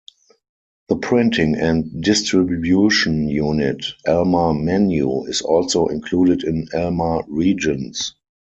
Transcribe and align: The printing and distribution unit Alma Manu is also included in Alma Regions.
The 0.89 0.95
printing 0.95 1.57
and 1.57 2.01
distribution 2.03 3.27
unit 3.29 3.85
Alma 4.07 4.51
Manu 4.51 5.25
is 5.25 5.41
also 5.43 5.89
included 5.89 6.43
in 6.43 6.67
Alma 6.73 7.21
Regions. 7.27 8.15